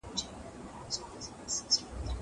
[0.93, 2.07] زه پرون سیر کوم.